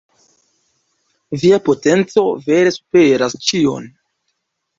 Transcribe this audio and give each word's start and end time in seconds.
Via 1.43 1.59
potenco 1.67 2.23
vere 2.47 2.73
superas 2.79 3.37
ĉion. 3.51 3.87